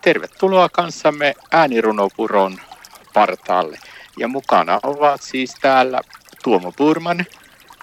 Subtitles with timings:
[0.00, 2.60] Tervetuloa kanssamme äänirunopuron
[3.14, 3.78] partaalle.
[4.18, 6.00] Ja mukana ovat siis täällä
[6.44, 7.26] Tuomo Purman.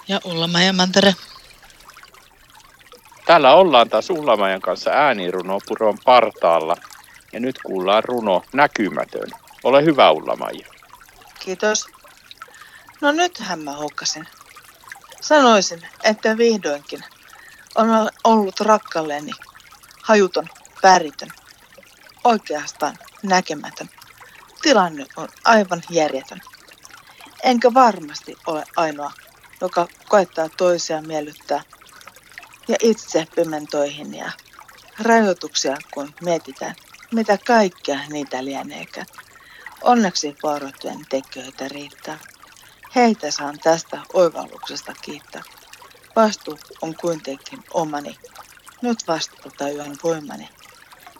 [0.08, 1.14] Ja Ullamajan Mantere.
[3.26, 6.76] Täällä ollaan taas Ullamajan kanssa äänirunopuron partaalla.
[7.32, 9.30] Ja nyt kuullaan runo Näkymätön.
[9.64, 10.66] Ole hyvä Ullamaja.
[11.38, 11.86] Kiitos.
[13.00, 14.26] No nythän mä hukkasin.
[15.20, 17.04] Sanoisin, että vihdoinkin
[17.74, 17.88] on
[18.24, 19.32] ollut rakkalleni
[20.02, 20.46] hajuton,
[20.82, 21.28] väritön,
[22.28, 23.90] oikeastaan näkemätön.
[24.62, 26.40] Tilanne on aivan järjetön.
[27.42, 29.12] Enkä varmasti ole ainoa,
[29.60, 31.62] joka koettaa toisia miellyttää
[32.68, 34.32] ja itse pimentoihin ja
[34.98, 36.74] rajoituksia, kun mietitään,
[37.12, 39.06] mitä kaikkea niitä lieneekään.
[39.82, 42.18] Onneksi varoittujen tekijöitä riittää.
[42.94, 45.42] Heitä saan tästä oivalluksesta kiittää.
[46.16, 48.18] Vastuu on kuitenkin omani.
[48.82, 50.48] Nyt vasta tajuan voimani.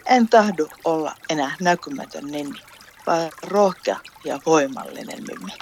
[0.08, 2.60] En tahdu olla enää näkymätön ninni,
[3.06, 5.52] vaan rohkea ja voimallinen mimmi.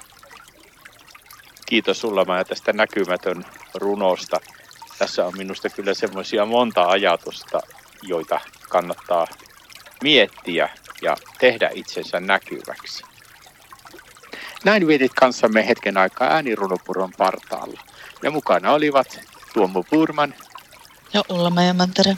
[1.67, 4.41] Kiitos sulla tästä näkymätön runosta.
[4.98, 7.61] Tässä on minusta kyllä semmoisia monta ajatusta,
[8.03, 9.27] joita kannattaa
[10.03, 10.69] miettiä
[11.03, 13.05] ja tehdä itsensä näkyväksi.
[14.65, 17.81] Näin vietit kanssamme hetken aikaa äänirunopuron partaalla.
[18.23, 19.21] Ja mukana olivat
[19.55, 20.34] Tuomo Purman
[21.12, 22.17] ja Ulla Mantere.